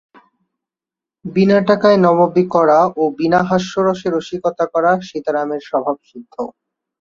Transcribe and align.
বিনা 1.25 1.57
টাকায় 1.69 1.99
নবাবী 2.05 2.43
করা 2.55 2.79
ও 2.95 3.03
বিনা 3.17 3.39
হাস্যরসে 3.49 4.07
রসিকতা 4.09 4.65
করা 4.73 4.91
সীতারামের 5.07 5.61
স্বভাবসিদ্ধ। 5.69 6.33